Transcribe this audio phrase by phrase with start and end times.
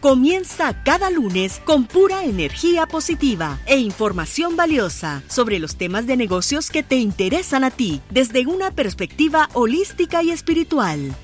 [0.00, 6.70] Comienza cada lunes con pura energía positiva e información valiosa sobre los temas de negocios
[6.70, 11.14] que te interesan a ti desde una perspectiva holística y espiritual.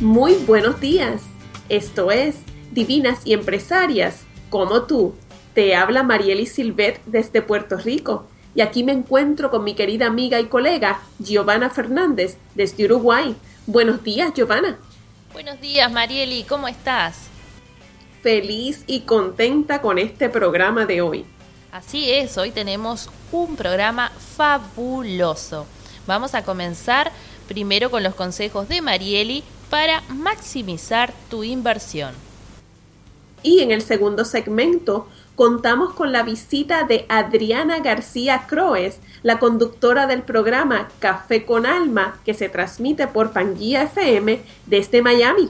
[0.00, 1.20] Muy buenos días.
[1.68, 2.36] Esto es
[2.72, 5.12] Divinas y Empresarias, como tú.
[5.52, 10.40] Te habla Marieli Silvet desde Puerto Rico y aquí me encuentro con mi querida amiga
[10.40, 13.36] y colega Giovanna Fernández desde Uruguay.
[13.66, 14.78] Buenos días, Giovanna.
[15.32, 17.28] Buenos días, Marieli, ¿cómo estás?
[18.22, 21.24] Feliz y contenta con este programa de hoy.
[21.72, 25.66] Así es, hoy tenemos un programa fabuloso.
[26.06, 27.12] Vamos a comenzar
[27.46, 32.12] primero con los consejos de Marieli para maximizar tu inversión.
[33.42, 35.08] Y en el segundo segmento
[35.40, 42.20] contamos con la visita de Adriana García Croes, la conductora del programa Café con Alma,
[42.26, 45.48] que se transmite por Pangía FM desde Miami.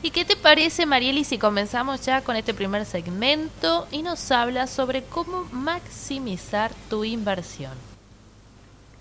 [0.00, 4.68] ¿Y qué te parece, Marieli, si comenzamos ya con este primer segmento y nos habla
[4.68, 7.87] sobre cómo maximizar tu inversión?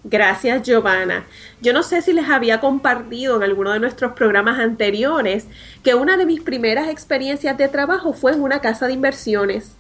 [0.10, 1.28] Gracias, Giovanna.
[1.60, 5.48] Yo no sé si les había compartido en alguno de nuestros programas anteriores
[5.84, 9.76] que una de mis primeras experiencias de trabajo fue en una casa de inversiones.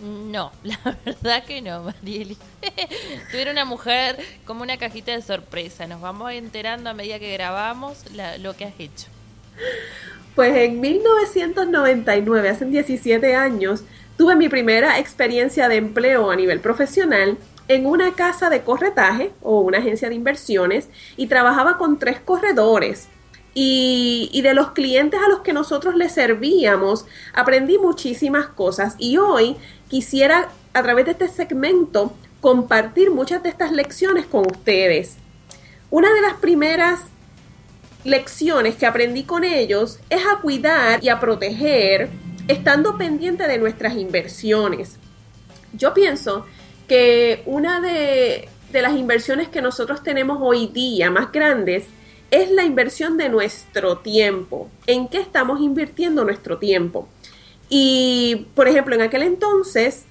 [0.00, 2.36] No, la verdad que no, Marieli.
[3.32, 5.88] Tú eres una mujer como una cajita de sorpresa.
[5.88, 8.04] Nos vamos enterando a medida que grabamos
[8.38, 9.08] lo que has hecho.
[10.36, 13.82] Pues en 1999, hace 17 años,
[14.16, 17.36] tuve mi primera experiencia de empleo a nivel profesional
[17.68, 23.08] en una casa de corretaje o una agencia de inversiones y trabajaba con tres corredores.
[23.54, 29.56] Y, de los clientes a los que nosotros les servíamos, aprendí muchísimas cosas y hoy
[29.88, 35.16] quisiera a través de este segmento compartir muchas de estas lecciones con ustedes.
[35.90, 37.00] Una de las primeras
[38.04, 42.08] lecciones que aprendí con ellos es a cuidar y a proteger
[42.48, 44.96] estando pendiente de nuestras inversiones.
[45.74, 46.46] Yo pienso
[46.92, 51.86] que una de, las inversiones que nosotros tenemos hoy día más grandes
[52.30, 54.68] es la inversión de nuestro tiempo.
[54.86, 57.08] ¿En qué estamos invirtiendo nuestro tiempo?
[57.70, 60.04] Y, por ejemplo, en aquel entonces,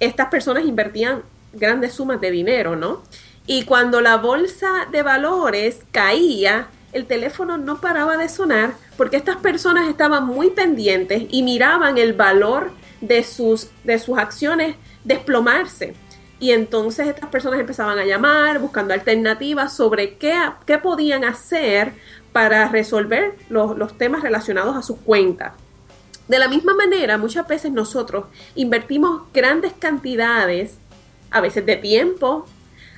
[0.00, 1.22] estas personas invertían
[1.52, 3.02] grandes sumas de dinero, ¿no?
[3.46, 9.36] Y cuando la bolsa de valores caía, el teléfono no paraba de sonar porque estas
[9.36, 12.70] personas estaban muy pendientes y miraban el valor
[13.02, 15.94] de sus, de sus acciones desplomarse.
[16.38, 20.34] Y entonces estas personas empezaban a llamar buscando alternativas sobre qué,
[20.66, 21.94] qué podían hacer
[22.32, 25.54] para resolver los, los temas relacionados a sus cuentas.
[26.28, 30.76] De la misma manera, muchas veces nosotros invertimos grandes cantidades,
[31.30, 32.46] a veces de tiempo,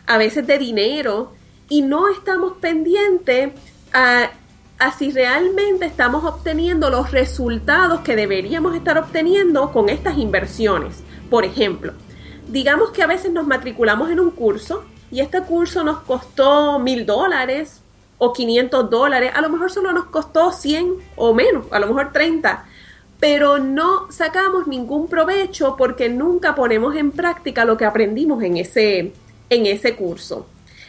[0.07, 1.33] a veces de dinero,
[1.69, 3.53] y no estamos pendientes
[3.93, 4.31] a,
[4.79, 11.03] a, si realmente estamos obteniendo los resultados que deberíamos estar obteniendo con estas inversiones.
[11.29, 11.93] Por ejemplo,
[12.49, 17.07] digamos que a veces nos matriculamos en un curso y este curso nos costó mil
[17.07, 17.81] dólares
[18.19, 22.13] o 500 dólares, a lo mejor solo nos costó 100 o menos, a lo mejor
[22.13, 22.67] 30,
[23.21, 29.13] pero no sacamos ningún provecho porque nunca ponemos en práctica lo que aprendimos en ese,
[29.51, 30.47] en ese curso.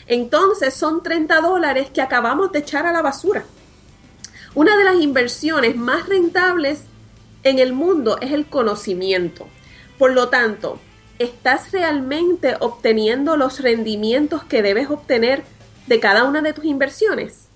[0.07, 3.43] Entonces son 30 dólares que acabamos de echar a la basura.
[4.55, 6.85] Una de las inversiones más rentables
[7.43, 9.47] en el mundo es el conocimiento.
[9.99, 10.79] Por lo tanto,
[11.19, 15.43] ¿estás realmente obteniendo los rendimientos que debes obtener
[15.85, 17.47] de cada una de tus inversiones?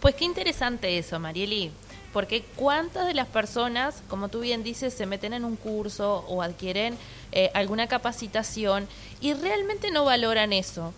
[0.00, 1.70] Pues qué interesante eso, Marieli,
[2.14, 6.40] porque cuántas de las personas, como tú bien dices, se meten en un curso o
[6.40, 6.96] adquieren
[7.32, 8.88] eh, alguna capacitación
[9.20, 10.94] y realmente no valoran eso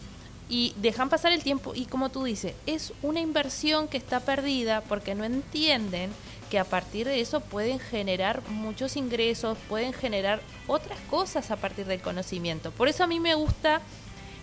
[0.48, 4.82] y dejan pasar el tiempo y como tú dices, es una inversión que está perdida
[4.82, 6.10] porque no entienden
[6.52, 11.86] que a partir de eso pueden generar muchos ingresos, pueden generar otras cosas a partir
[11.86, 12.72] del conocimiento.
[12.72, 13.80] Por eso a mí me gusta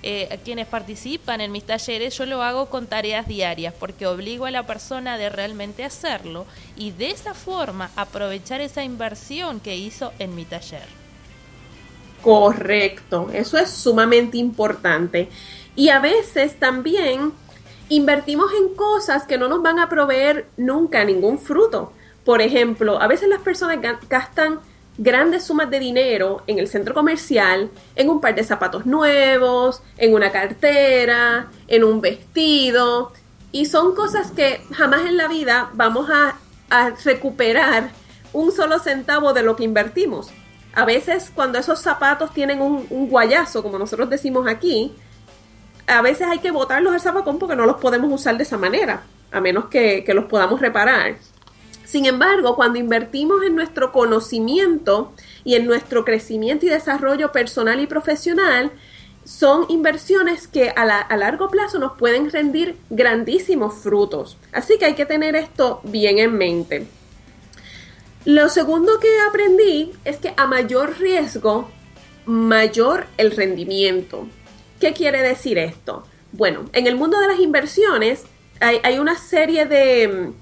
[0.02, 4.52] eh, quienes participan en mis talleres, yo lo hago con tareas diarias, porque obligo a
[4.52, 10.34] la persona de realmente hacerlo y de esa forma aprovechar esa inversión que hizo en
[10.34, 10.88] mi taller.
[12.24, 15.30] Correcto, eso es sumamente importante.
[15.76, 17.34] Y a veces también
[17.88, 21.94] invertimos en cosas que no nos van a proveer nunca ningún fruto.
[22.26, 23.80] Por ejemplo, a veces las personas
[24.10, 24.60] gastan
[25.00, 30.14] grandes sumas de dinero en el centro comercial, en un par de zapatos nuevos, en
[30.14, 33.14] una cartera, en un vestido,
[33.54, 36.36] y son cosas que jamás en la vida vamos a,
[37.04, 37.90] recuperar
[38.32, 40.30] un solo centavo de lo que invertimos.
[40.76, 44.94] A veces cuando esos zapatos tienen un, guayazo, como nosotros decimos aquí,
[45.88, 49.02] a veces hay que botarlos al zapacón porque no los podemos usar de esa manera,
[49.32, 51.16] a menos que los podamos reparar.
[51.90, 55.12] Sin embargo, cuando invertimos en nuestro conocimiento
[55.44, 58.72] y en nuestro crecimiento y desarrollo personal y profesional,
[59.24, 60.86] son inversiones que a,
[61.18, 64.38] largo plazo nos pueden rendir grandísimos frutos.
[64.52, 66.86] Así que hay que tener esto bien en mente.
[68.24, 71.72] Lo segundo que aprendí es que a mayor riesgo,
[72.28, 74.28] mayor el rendimiento.
[74.80, 76.04] ¿Qué quiere decir esto?
[76.34, 78.26] Bueno, en el mundo de las inversiones
[78.60, 80.34] hay una serie de,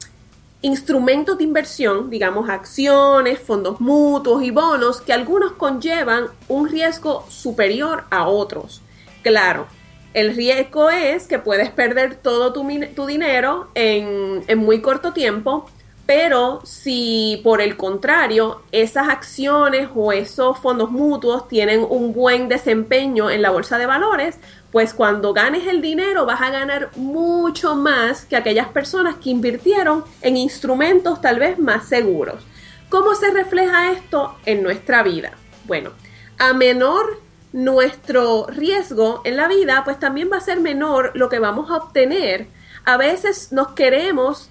[0.61, 8.05] instrumentos de inversión, digamos acciones, fondos mutuos y bonos, que algunos conllevan un riesgo superior
[8.09, 8.81] a otros.
[9.21, 9.67] Claro,
[10.13, 12.65] el riesgo es que puedes perder todo tu,
[13.05, 15.69] dinero en, muy corto tiempo,
[16.07, 23.29] pero si por el contrario esas acciones o esos fondos mutuos tienen un buen desempeño
[23.29, 24.39] en la bolsa de valores,
[24.71, 30.05] pues cuando ganes el dinero vas a ganar mucho más que aquellas personas que invirtieron
[30.21, 32.41] en instrumentos tal vez más seguros.
[32.87, 35.31] ¿Cómo se refleja esto en nuestra vida?
[35.65, 35.91] Bueno,
[36.39, 37.19] a menor
[37.51, 41.75] nuestro riesgo en la vida, pues también va a ser menor lo que vamos a
[41.75, 42.47] obtener.
[42.85, 44.49] A veces nos queremos,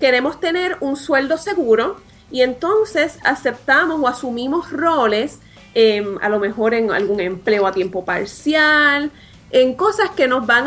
[0.00, 1.96] queremos tener un sueldo seguro
[2.30, 5.40] y entonces aceptamos o asumimos roles,
[5.74, 9.10] em, a lo mejor en algún empleo a tiempo parcial,
[9.50, 10.66] en cosas que nos van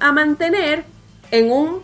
[0.00, 0.84] a, mantener
[1.30, 1.82] en un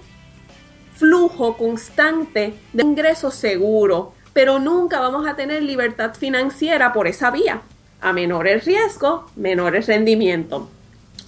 [0.97, 7.63] flujo constante de ingreso seguro, pero nunca vamos a tener libertad financiera por esa vía.
[8.01, 10.69] A menor el riesgo, menor rendimiento.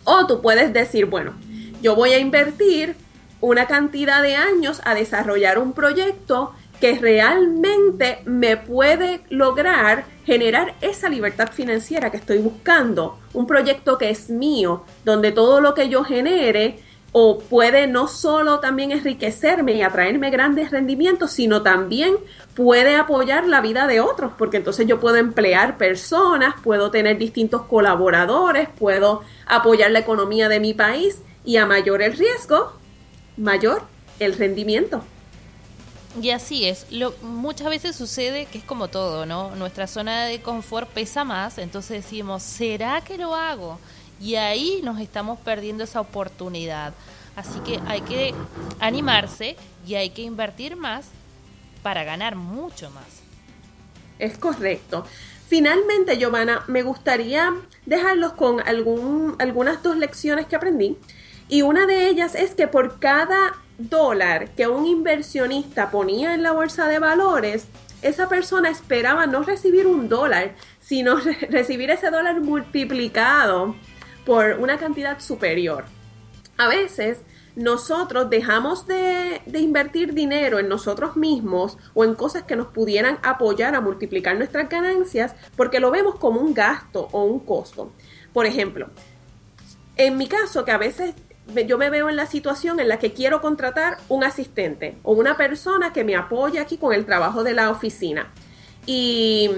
[0.05, 1.35] O tú puedes decir, bueno,
[1.81, 2.97] yo voy a invertir
[3.45, 11.09] una cantidad de años a desarrollar un proyecto que realmente me puede lograr generar esa
[11.09, 16.05] libertad financiera que estoy buscando, un proyecto que es mío, donde todo lo que yo
[16.05, 16.79] genere
[17.13, 22.17] o puede no solo también enriquecerme y atraerme grandes rendimientos, sino también
[22.57, 27.63] puede apoyar la vida de otros, porque entonces yo puedo emplear personas, puedo tener distintos
[27.63, 32.73] colaboradores, puedo apoyar la economía de mi país y a mayor el riesgo,
[33.37, 33.83] mayor
[34.19, 35.03] el rendimiento.
[36.21, 36.87] Y así es.
[36.91, 39.55] Lo, muchas veces sucede que es como todo, ¿no?
[39.57, 43.79] Nuestra zona de confort pesa más, entonces decimos, ¿será que lo hago?
[44.21, 46.95] Y ahí nos estamos perdiendo esa oportunidad.
[47.35, 48.33] Así que hay que
[48.79, 51.07] animarse y hay que invertir más
[51.83, 53.05] para ganar mucho más.
[54.21, 55.05] Es correcto.
[55.49, 57.53] Finalmente, Giovanna, me gustaría
[57.87, 60.97] dejarlos con algún, algunas dos lecciones que aprendí.
[61.49, 66.53] Y una de ellas es que por cada dólar que un inversionista ponía en la
[66.53, 67.67] bolsa de valores,
[68.03, 71.17] esa persona esperaba no recibir un dólar, sino
[71.51, 73.75] recibir ese dólar multiplicado
[74.25, 75.85] por una cantidad superior.
[76.57, 77.21] A veces
[77.57, 83.19] nosotros dejamos de, de, invertir dinero en nosotros mismos o en cosas que nos pudieran
[83.23, 87.93] apoyar a multiplicar nuestras ganancias porque lo vemos como un gasto o un costo.
[88.33, 88.89] Por ejemplo,
[89.97, 91.15] en mi caso, que a veces
[91.67, 95.37] yo me veo en la situación en la que quiero contratar un asistente o una
[95.37, 98.33] persona que me apoye aquí con el trabajo de la oficina.
[98.87, 99.51] Y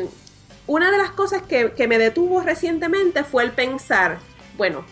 [0.67, 4.19] una de las cosas que, que me detuvo recientemente fue el pensar,
[4.57, 4.85] bueno,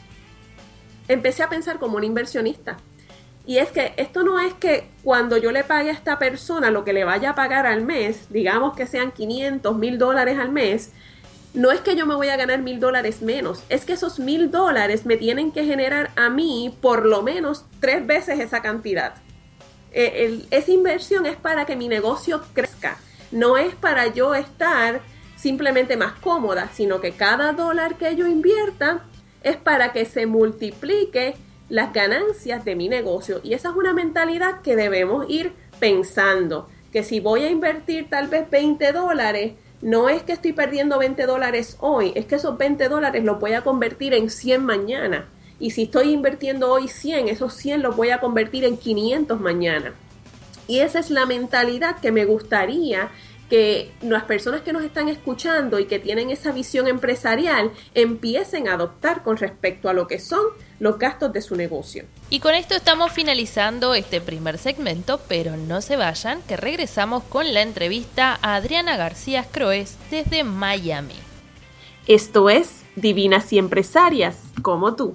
[1.09, 2.77] empecé a pensar como un inversionista.
[3.47, 6.85] Y es que esto no es que cuando yo le pague a esta persona lo
[6.85, 10.93] que le vaya a pagar al mes, digamos que sean 500, mil dólares al mes,
[11.55, 14.51] no es que yo me voy a ganar mil dólares menos, es que esos mil
[14.51, 19.15] dólares me tienen que generar a mí por lo menos tres veces esa cantidad.
[19.93, 22.99] Eh, esa inversión es para que mi negocio crezca,
[23.31, 25.01] no es para yo estar
[25.37, 29.05] simplemente más cómoda, sino que cada dólar que yo invierta
[29.43, 31.37] es para que se multiplique
[31.69, 33.41] las ganancias de mi negocio.
[33.45, 38.29] Y esa es una mentalidad que debemos ir pensando que si voy a invertir tal
[38.29, 42.89] vez 20 dólares, no es que estoy perdiendo 20 dólares hoy, es que esos 20
[42.89, 45.29] dólares los voy a convertir en 100 mañana.
[45.61, 49.93] Y si estoy invirtiendo hoy 100, esos 100 los voy a convertir en 500 mañana.
[50.67, 53.11] Y esa es la mentalidad que me gustaría
[53.49, 58.75] que las personas que nos están escuchando y que tienen esa visión empresarial empiecen a
[58.75, 60.43] adoptar con respecto a lo que son
[60.81, 62.05] los gastos de su negocio.
[62.31, 67.53] Y con esto estamos finalizando este primer segmento, pero no se vayan, que regresamos con
[67.55, 71.15] la entrevista a Adriana García Croes desde Miami.
[72.07, 75.15] Esto es Divinas y Empresarias, como tú.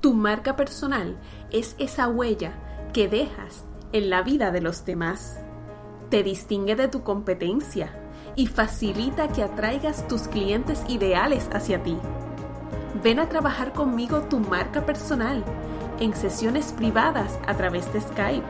[0.00, 1.18] Tu marca personal
[1.50, 2.52] es esa huella
[2.92, 5.40] que dejas en la vida de los demás.
[6.08, 8.03] Te distingue de tu competencia
[8.36, 11.96] y facilita que atraigas tus clientes ideales hacia ti.
[13.02, 15.44] Ven a trabajar conmigo tu marca personal
[16.00, 18.46] en sesiones privadas a través de Skype.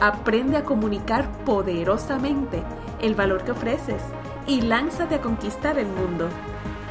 [0.00, 2.62] Aprende a comunicar poderosamente
[3.00, 4.02] el valor que ofreces
[4.46, 6.28] y lánzate a conquistar el mundo.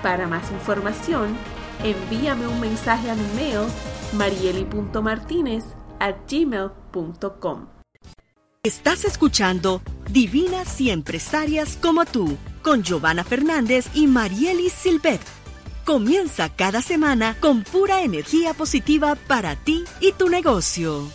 [0.02, 1.36] Para más información,
[1.84, 3.68] envíame un mensaje a mi mail
[4.14, 5.66] marieli.martinez
[6.28, 7.73] gmail.com.
[8.66, 15.20] Estás escuchando Divinas y Empresarias como tú, con Giovanna Fernández y Marielis Silvet.
[15.84, 21.12] Comienza cada semana con pura energía positiva para ti y tu negocio.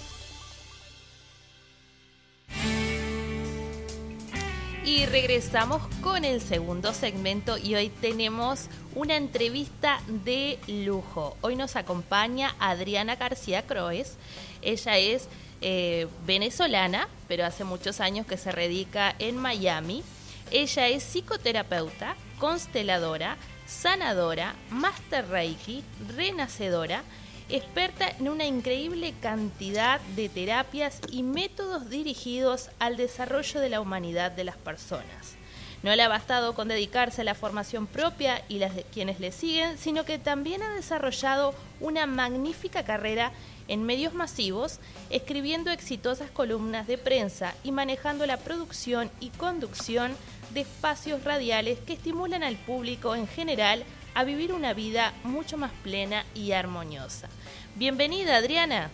[4.84, 11.38] Y regresamos con el segundo segmento y hoy tenemos una entrevista de lujo.
[11.40, 14.18] Hoy nos acompaña Adriana García Croes.
[14.60, 15.28] Ella es
[15.60, 20.02] eh, venezolana, pero hace muchos años que se radica en Miami.
[20.50, 23.36] Ella es psicoterapeuta, consteladora,
[23.66, 25.84] sanadora, master reiki,
[26.16, 27.02] renacedora,
[27.48, 34.30] experta en una increíble cantidad de terapias y métodos dirigidos al desarrollo de la humanidad
[34.32, 35.37] de las personas.
[35.82, 39.30] No le ha bastado con dedicarse a la formación propia y las de quienes le
[39.30, 43.32] siguen, sino que también ha desarrollado una magnífica carrera
[43.68, 44.80] en medios masivos,
[45.10, 50.12] escribiendo exitosas columnas de prensa y manejando la producción y conducción
[50.52, 55.70] de espacios radiales que estimulan al público en general a vivir una vida mucho más
[55.84, 57.28] plena y armoniosa.
[57.76, 58.90] Bienvenida, Adriana.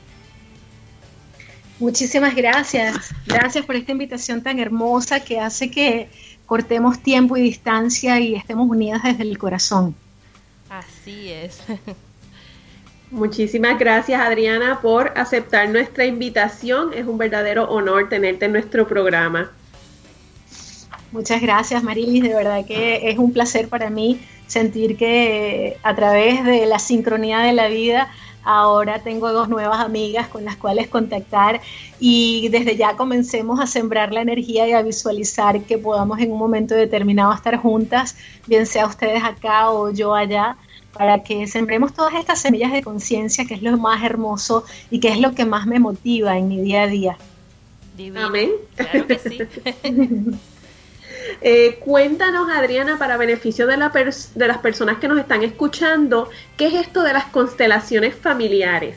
[1.79, 3.15] Muchísimas gracias.
[3.27, 6.09] Gracias por esta invitación tan hermosa que hace que
[6.47, 9.95] cortemos tiempo y distancia y estemos unidas desde el corazón.
[10.71, 11.63] Así es.
[13.11, 16.93] Muchísimas gracias Adriana por aceptar nuestra invitación.
[16.93, 19.53] Es un verdadero honor tenerte en nuestro programa.
[21.13, 26.45] Muchas gracias Marilis, de verdad que es un placer para mí sentir que a través
[26.45, 28.11] de la sincronía de la vida
[28.45, 31.61] ahora tengo dos nuevas amigas con las cuales contactar
[31.99, 36.39] y desde ya comencemos a sembrar la energía y a visualizar que podamos en un
[36.39, 40.57] momento determinado estar juntas, bien sea ustedes acá o yo allá,
[40.93, 45.09] para que sembremos todas estas semillas de conciencia, que es lo más hermoso y que
[45.09, 47.19] es lo que más me motiva en mi día a día.
[48.17, 48.51] Amén.
[51.41, 56.67] Eh, cuéntanos, Adriana, para beneficio de, la de las personas que nos están escuchando, ¿qué
[56.67, 58.97] es esto de las constelaciones familiares?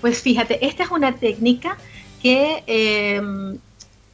[0.00, 1.76] Pues fíjate, esta es una técnica
[2.22, 3.58] que em,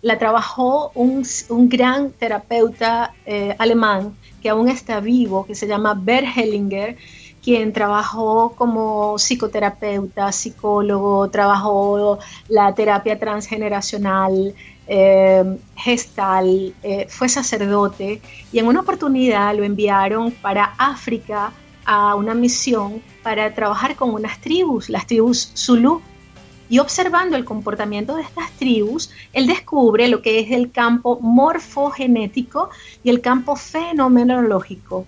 [0.00, 1.24] la trabajó un,
[1.68, 6.96] gran terapeuta eh, alemán que aún está vivo, que se llama Bert Hellinger,
[7.42, 12.18] quien trabajó como psicoterapeuta, psicólogo, trabajó
[12.48, 14.54] la terapia transgeneracional,
[14.86, 18.20] eh, gestal, eh, fue sacerdote
[18.52, 21.52] y en una oportunidad lo enviaron para África
[21.84, 26.00] a una misión para trabajar con unas tribus, las tribus Zulu.
[26.68, 32.70] Y observando el comportamiento de estas tribus, él descubre lo que es el campo morfogenético
[33.04, 35.06] y el campo fenomenológico.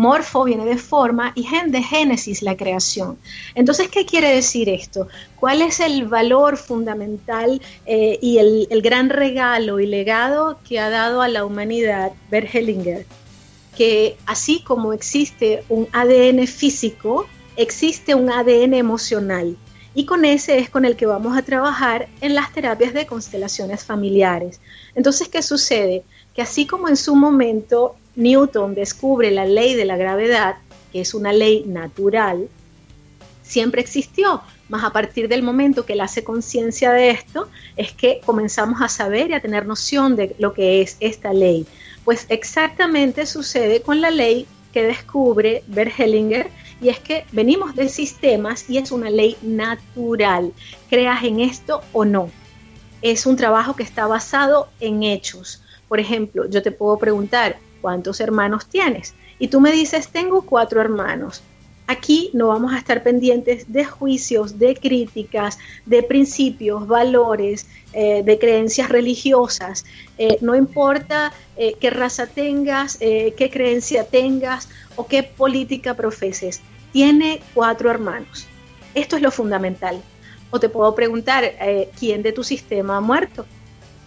[0.00, 3.18] Morfo viene de forma y gen de génesis, la creación.
[3.54, 5.08] Entonces, ¿qué quiere decir esto?
[5.36, 11.20] ¿Cuál es el valor fundamental eh, y el, gran regalo y legado que ha dado
[11.20, 13.04] a la humanidad Bert Hellinger?
[13.76, 17.26] Que así como existe un ADN físico,
[17.56, 19.58] existe un ADN emocional.
[19.94, 23.84] Y con ese es con el que vamos a trabajar en las terapias de constelaciones
[23.84, 24.62] familiares.
[24.94, 26.04] Entonces, ¿qué sucede?
[26.34, 30.56] Que así como en su momento Newton descubre la ley de la gravedad,
[30.92, 32.48] que es una ley natural,
[33.42, 38.20] siempre existió, más a partir del momento que él hace conciencia de esto, es que
[38.24, 41.66] comenzamos a saber y a tener noción de lo que es esta ley.
[42.04, 46.48] Pues exactamente sucede con la ley que descubre Bert Hellinger
[46.80, 50.52] y es que venimos de sistemas y es una ley natural,
[50.88, 52.30] creas en esto o no.
[53.02, 55.62] Es un trabajo que está basado en hechos.
[55.88, 59.14] Por ejemplo, yo te puedo preguntar, ¿cuántos hermanos tienes?
[59.38, 61.42] Y tú me dices, tengo cuatro hermanos.
[61.90, 68.38] Aquí no vamos a estar pendientes de juicios, de críticas, de principios, valores, eh, de
[68.38, 69.84] creencias religiosas.
[70.16, 76.60] Eh, no importa eh, qué raza tengas, qué creencia tengas o qué política profeses.
[76.92, 78.46] Tiene cuatro hermanos.
[78.94, 80.00] Esto es lo fundamental.
[80.50, 81.44] O te puedo preguntar,
[81.98, 83.46] ¿quién de tu sistema ha muerto?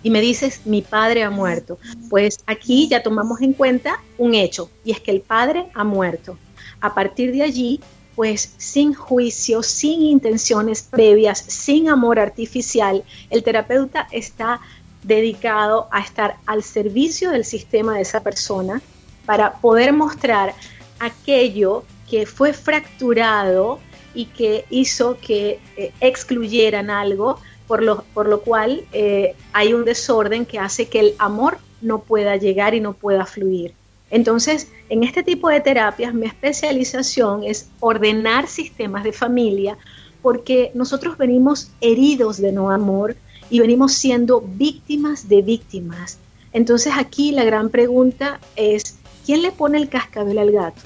[0.03, 1.79] Y me dices, mi padre ha muerto.
[2.09, 6.37] Pues aquí ya tomamos en cuenta un hecho, y es que el padre ha muerto.
[6.81, 7.79] A partir de allí,
[8.15, 14.59] pues sin juicio, sin intenciones previas, sin amor artificial, el terapeuta está
[15.01, 18.81] dedicado a estar al servicio del sistema de esa persona
[19.25, 20.53] para poder mostrar
[20.99, 23.79] aquello que fue fracturado
[24.13, 29.85] y que hizo que eh, excluyeran algo por lo, por lo cual eh, hay un
[29.85, 33.73] desorden que hace que el amor no pueda llegar y no pueda fluir.
[34.09, 39.77] Entonces, en este tipo de terapias, mi especialización es ordenar sistemas de familia
[40.21, 43.15] porque nosotros venimos heridos de no amor
[43.49, 46.17] y venimos siendo víctimas de víctimas.
[46.53, 50.81] Entonces aquí la gran pregunta es, ¿quién le pone el cascabel al gato?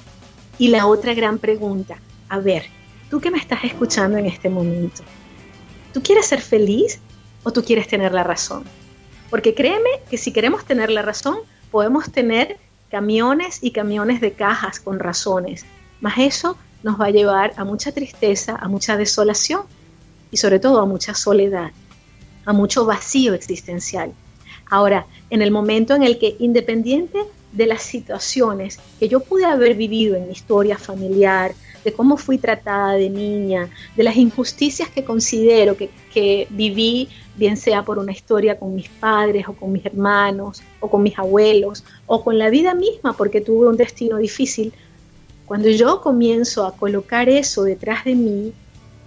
[0.58, 1.98] Y la otra gran pregunta,
[2.30, 2.64] a ver,
[3.10, 5.04] tú que me estás escuchando en este momento,
[5.98, 7.00] ¿Tú quieres ser feliz
[7.42, 8.64] o tú quieres tener la razón?
[9.32, 11.40] Porque créeme que si queremos tener la razón,
[11.72, 12.58] podemos tener
[12.92, 15.66] camiones y camiones de cajas con razones,
[16.00, 19.64] mas eso nos va a llevar a mucha tristeza, a mucha desolación
[20.30, 21.72] y sobre todo a mucha soledad,
[22.46, 24.14] a mucho vacío existencial.
[24.70, 29.74] Ahora, en el momento en el que independiente de las situaciones que yo pude haber
[29.74, 35.04] vivido en mi historia familiar, de cómo fui tratada de niña, de las injusticias que
[35.04, 39.86] considero que, que viví, bien sea por una historia con mis padres o con mis
[39.86, 44.74] hermanos o con mis abuelos o con la vida misma porque tuve un destino difícil.
[45.46, 48.54] Cuando yo comienzo a colocar eso detrás de mí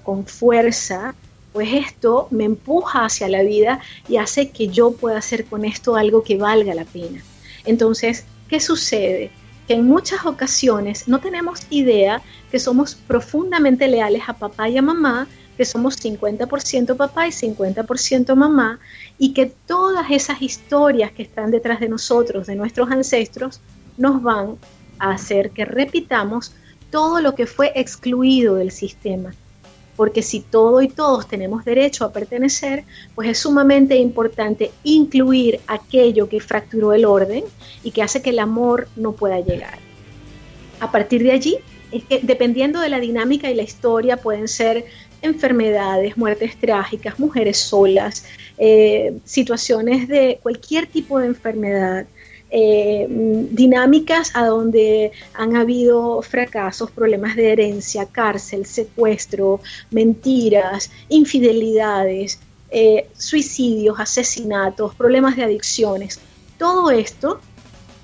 [0.04, 1.14] con fuerza,
[1.52, 5.96] pues esto me empuja hacia la vida y hace que yo pueda hacer con esto
[5.96, 7.22] algo que valga la pena.
[7.64, 9.30] Entonces, ¿qué sucede?
[9.70, 14.82] Que en muchas ocasiones no tenemos idea que somos profundamente leales a papá y a
[14.82, 18.80] mamá, que somos 50% papá y 50% mamá,
[19.16, 23.60] y que todas esas historias que están detrás de nosotros, de nuestros ancestros,
[23.96, 24.56] nos van
[24.98, 26.52] a hacer que repitamos
[26.90, 29.34] todo lo que fue excluido del sistema.
[30.00, 32.84] Porque si todo y todos tenemos derecho a pertenecer,
[33.14, 37.44] pues es sumamente importante incluir aquello que fracturó el orden
[37.84, 39.78] y que hace que el amor no pueda llegar.
[40.80, 41.58] A partir de allí,
[42.22, 44.86] dependiendo de la dinámica y la historia pueden ser
[45.20, 48.24] enfermedades, muertes trágicas, mujeres solas,
[48.56, 52.06] eh, situaciones de cualquier tipo de enfermedad,
[52.50, 59.60] eh, dinámicas a donde han habido fracasos, problemas de herencia, cárcel, secuestro,
[59.90, 66.20] mentiras, infidelidades, eh, suicidios, asesinatos, problemas de adicciones.
[66.58, 67.40] Todo esto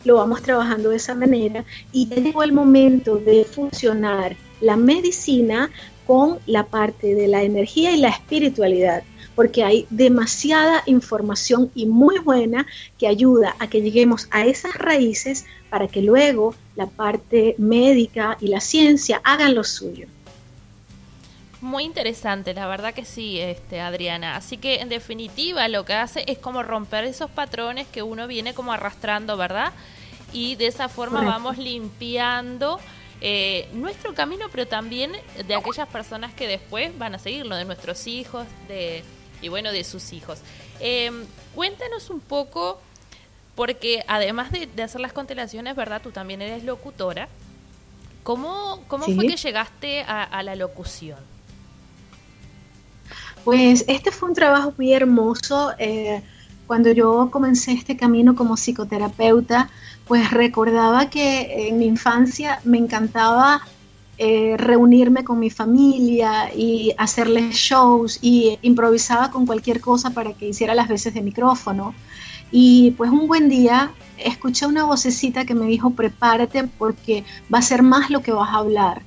[0.04, 5.70] lo vamos trabajando de esa manera y llegó el momento de funcionar la medicina
[6.06, 9.02] con la parte de la energía y la espiritualidad,
[9.36, 12.66] porque hay demasiada información y muy buena
[12.98, 18.48] que ayuda a que lleguemos a esas raíces para que luego la parte médica y
[18.48, 20.08] la ciencia hagan lo suyo.
[21.60, 24.36] Muy interesante, la verdad que sí, este, Adriana.
[24.36, 28.54] Así que en definitiva lo que hace es como romper esos patrones que uno viene
[28.54, 29.72] como arrastrando, ¿verdad?
[30.32, 32.78] Y de esa forma vamos limpiando
[33.20, 35.12] eh, nuestro camino, pero también
[35.46, 39.02] de aquellas personas que después van a seguirlo, de nuestros hijos, de
[39.46, 40.40] y bueno, de sus hijos.
[40.80, 42.80] Em, cuéntanos un poco,
[43.54, 46.02] porque además de, hacer las constelaciones, ¿verdad?
[46.02, 47.28] Tú también eres locutora.
[48.22, 51.18] ¿Cómo, cómo fue que llegaste a la locución?
[53.46, 55.72] Pues este fue un trabajo muy hermoso.
[55.78, 56.20] Eh,
[56.66, 59.70] cuando yo comencé este camino como psicoterapeuta,
[60.08, 63.62] pues recordaba que en mi infancia me encantaba
[64.18, 70.48] eh, reunirme con mi familia y hacerles shows y improvisaba con cualquier cosa para que
[70.48, 71.94] hiciera las veces de micrófono.
[72.50, 77.62] Y pues un buen día escuché una vocecita que me dijo, prepárate porque va a
[77.62, 79.02] ser más lo que vas a hablar.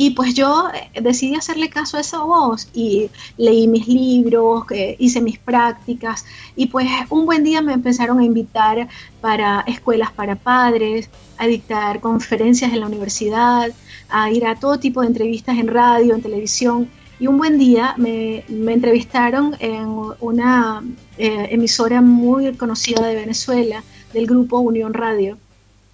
[0.00, 4.64] Y pues yo eh, decidí hacerle caso a esa voz y leí mis libros,
[4.96, 8.86] hice mis prácticas y pues un buen día me empezaron a invitar
[9.20, 13.72] para escuelas para padres, a dictar conferencias en la universidad,
[14.08, 16.88] a ir a todo tipo de entrevistas en radio, en televisión.
[17.18, 19.88] Y un buen día me, entrevistaron en
[20.20, 20.80] una
[21.16, 23.82] eh, emisora muy conocida de Venezuela,
[24.12, 25.38] del grupo Unión Radio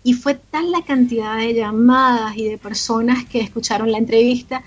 [0.04, 4.62] y fue tal la cantidad de llamadas y de personas que escucharon la entrevista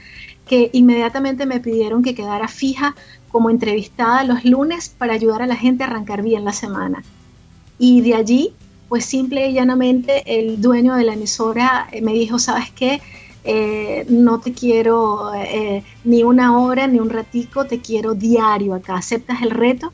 [0.48, 2.96] que inmediatamente me pidieron que quedara fija
[3.30, 7.04] como entrevistada los lunes para ayudar a la gente a arrancar bien la semana.
[7.78, 8.54] Y de allí,
[8.90, 13.02] pues simple y llanamente, el dueño de la emisora eh, me dijo, ¿sabes qué?
[13.44, 18.96] Eh, no te quiero eh, ni una hora ni un ratico, te quiero diario acá,
[18.96, 19.94] ¿aceptas el reto?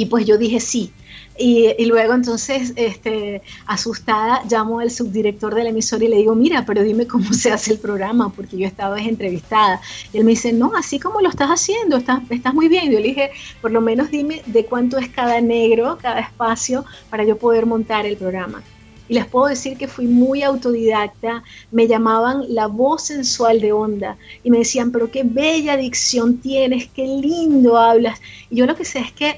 [0.00, 0.90] Y pues yo dije sí.
[1.36, 6.64] Y, luego entonces, este, asustada, llamo al subdirector de la emisora y le digo, mira,
[6.64, 9.78] pero dime cómo se hace el programa, porque yo estaba entrevistada.
[10.10, 12.90] Y él me dice, no, así como lo estás haciendo, estás, estás muy bien.
[12.90, 17.24] Yo le dije, por lo menos dime de cuánto es cada negro, cada espacio, para
[17.24, 18.62] yo poder montar el programa.
[19.10, 21.42] Y les puedo decir que fui muy autodidacta,
[21.72, 26.86] me llamaban la voz sensual de onda y me decían, pero qué bella dicción tienes,
[26.94, 28.20] qué lindo hablas.
[28.50, 29.36] Y yo lo que sé es que.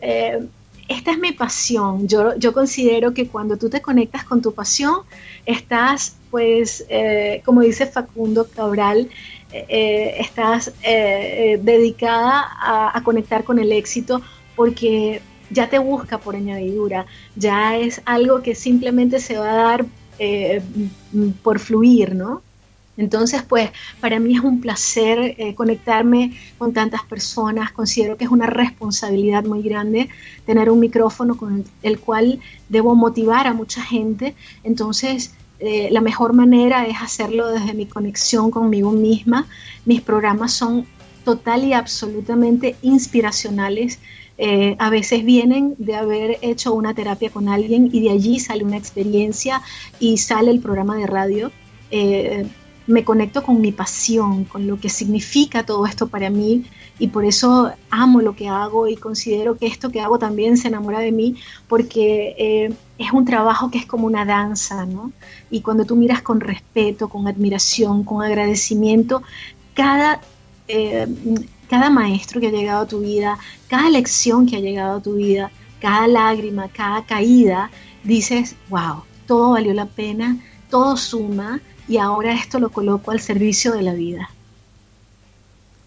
[0.00, 0.40] Eh,
[0.88, 2.08] esta es mi pasión.
[2.08, 5.02] Yo, yo considero que cuando tú te conectas con tu pasión,
[5.44, 9.10] estás, pues, eh, como dice Facundo Cabral,
[9.52, 14.22] eh, estás dedicada a, a, conectar con el éxito
[14.56, 19.86] porque ya te busca por añadidura, ya es algo que simplemente se va a dar
[21.42, 22.42] por fluir, ¿no?
[23.00, 27.72] Entonces, pues para mí es un placer eh, conectarme con tantas personas.
[27.72, 30.10] Considero que es una responsabilidad muy grande
[30.44, 34.34] tener un micrófono con el cual debo motivar a mucha gente.
[34.64, 39.46] Entonces, eh, la mejor manera es hacerlo desde mi conexión conmigo misma.
[39.86, 40.84] Mis programas son
[41.24, 43.98] total y absolutamente inspiracionales.
[44.42, 48.64] Eh, a veces vienen de haber hecho una terapia con alguien y de allí sale
[48.64, 49.60] una experiencia
[49.98, 51.52] y sale el programa de radio
[52.90, 56.64] me conecto con mi pasión, con lo que significa todo esto para mí
[56.98, 60.68] y por eso amo lo que hago y considero que esto que hago también se
[60.68, 61.36] enamora de mí
[61.68, 65.12] porque eh, es un trabajo que es como una danza, ¿no?
[65.50, 69.22] Y cuando tú miras con respeto, con admiración, con agradecimiento,
[69.74, 70.20] cada...
[70.68, 71.06] Eh,
[71.70, 75.14] cada maestro que ha llegado a tu vida, cada lección que ha llegado a tu
[75.14, 77.70] vida, cada lágrima, cada caída,
[78.02, 80.36] dices, wow, todo valió la pena,
[80.68, 84.30] todo suma y ahora esto lo coloco al servicio de la vida.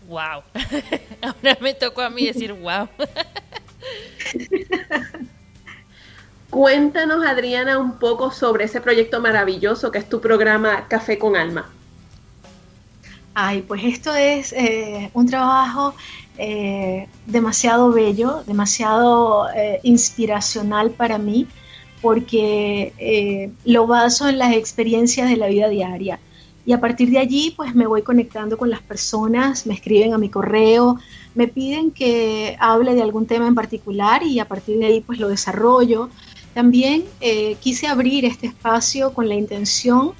[0.08, 0.44] Wow.
[1.22, 2.88] ahora me tocó a mí decir wow.
[6.50, 11.70] Cuéntanos, Adriana, un poco sobre ese proyecto maravilloso que es tu programa Café con Alma.
[13.36, 15.96] Ay, pues esto es eh, un trabajo
[16.38, 21.48] eh, demasiado bello, demasiado eh, inspiracional para mí
[22.02, 26.20] porque lo baso en las experiencias de la vida diaria.
[26.66, 30.18] Y a partir de allí, pues me voy conectando con las personas, me escriben a
[30.18, 31.00] mi correo,
[31.34, 35.18] me piden que hable de algún tema en particular y a partir de ahí, pues
[35.18, 36.10] lo desarrollo.
[36.54, 37.06] También
[37.62, 40.14] quise abrir este espacio con la intención de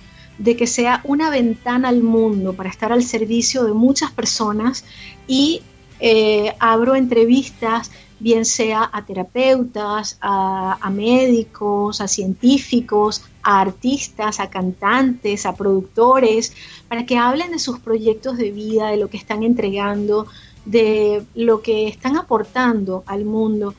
[0.58, 4.84] que sea una ventana al mundo para estar al servicio de muchas personas
[5.28, 5.62] y
[6.00, 7.92] eh, abro entrevistas
[8.24, 16.54] bien sea a terapeutas, a, médicos, a científicos, a artistas, a cantantes, a productores,
[16.88, 20.28] para que hablen de sus proyectos de vida, de lo que están entregando,
[20.64, 23.76] de lo que están aportando al mundo.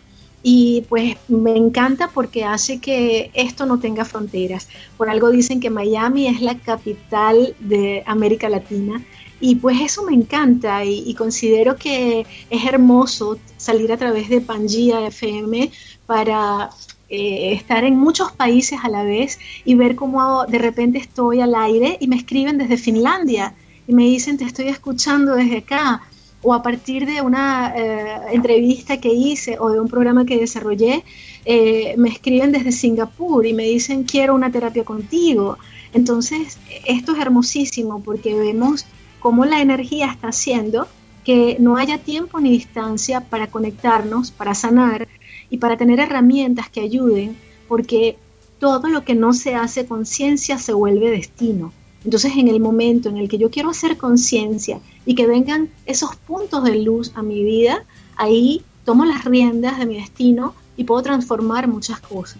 [0.46, 4.68] Y pues me encanta porque hace que esto no tenga fronteras.
[4.98, 9.02] Por algo dicen que Miami es la capital de América Latina.
[9.40, 15.06] Y pues eso me encanta y, considero que es hermoso salir a través de Pangea
[15.06, 15.70] FM
[16.04, 16.68] para
[17.08, 21.54] eh, estar en muchos países a la vez y ver cómo de repente estoy al
[21.54, 23.54] aire y me escriben desde Finlandia
[23.86, 26.02] y me dicen te estoy escuchando desde acá
[26.44, 31.02] o a partir de una eh, entrevista que hice o de un programa que desarrollé,
[31.46, 35.56] eh, me escriben desde Singapur y me dicen quiero una terapia contigo.
[35.94, 38.84] Entonces, esto es hermosísimo porque vemos
[39.20, 40.86] cómo la energía está haciendo
[41.24, 45.08] que no haya tiempo ni distancia para conectarnos, para sanar
[45.48, 48.18] y para tener herramientas que ayuden, porque
[48.58, 51.72] todo lo que no se hace conciencia se vuelve destino.
[52.04, 56.16] Entonces, en el momento en el que yo quiero hacer conciencia y que vengan esos
[56.16, 57.84] puntos de luz a mi vida,
[58.16, 62.38] ahí tomo las riendas de mi destino y puedo transformar muchas cosas.